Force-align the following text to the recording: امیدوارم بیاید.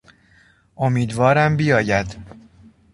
امیدوارم 0.77 1.57
بیاید. 1.57 2.15